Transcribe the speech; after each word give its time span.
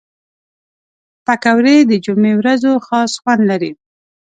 پکورې 1.25 1.77
د 1.89 1.91
جمعې 2.05 2.33
ورځو 2.39 2.71
خاص 2.87 3.11
خوند 3.21 3.41
لري 3.51 3.71